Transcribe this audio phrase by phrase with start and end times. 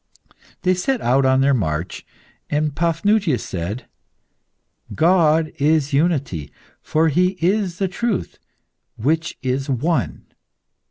[0.63, 2.07] They set out on their march,
[2.49, 3.85] and Paphnutius said
[4.95, 8.39] "God is unity, for He is the truth,
[8.97, 10.25] which is one.